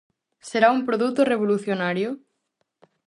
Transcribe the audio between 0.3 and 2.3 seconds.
Será un produto revolucionario?